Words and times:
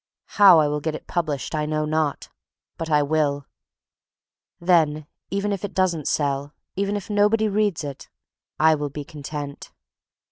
How 0.41 0.59
I 0.59 0.67
will 0.67 0.79
get 0.79 0.95
it 0.95 1.05
published 1.05 1.53
I 1.53 1.67
know 1.67 1.85
not; 1.85 2.29
but 2.75 2.89
I 2.89 3.03
will. 3.03 3.45
Then 4.59 5.05
even 5.29 5.51
if 5.53 5.63
it 5.63 5.75
doesn't 5.75 6.07
sell, 6.07 6.55
even 6.75 6.95
if 6.97 7.07
nobody 7.07 7.47
reads 7.47 7.83
it, 7.83 8.09
I 8.59 8.73
will 8.73 8.89
be 8.89 9.03
content. 9.03 9.71